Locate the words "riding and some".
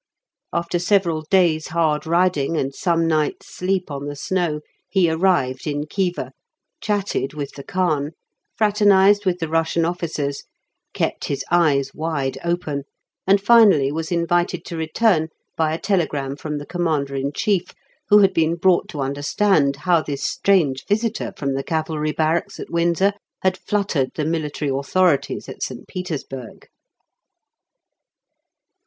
2.07-3.05